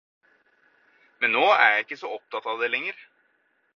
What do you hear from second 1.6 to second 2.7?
jeg ikke så opptatt av